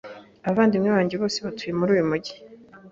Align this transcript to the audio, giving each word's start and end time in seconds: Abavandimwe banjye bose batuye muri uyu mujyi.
Abavandimwe 0.45 0.89
banjye 0.95 1.15
bose 1.21 1.37
batuye 1.45 1.71
muri 1.79 1.89
uyu 1.95 2.09
mujyi. 2.09 2.35